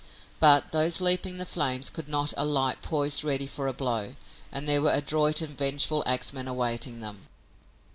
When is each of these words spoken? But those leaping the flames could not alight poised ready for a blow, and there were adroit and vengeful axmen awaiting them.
But 0.39 0.71
those 0.71 0.99
leaping 0.99 1.37
the 1.37 1.45
flames 1.45 1.91
could 1.91 2.07
not 2.09 2.33
alight 2.35 2.81
poised 2.81 3.23
ready 3.23 3.45
for 3.45 3.67
a 3.67 3.71
blow, 3.71 4.15
and 4.51 4.67
there 4.67 4.81
were 4.81 4.91
adroit 4.91 5.41
and 5.43 5.55
vengeful 5.55 6.01
axmen 6.07 6.47
awaiting 6.47 7.01
them. 7.01 7.27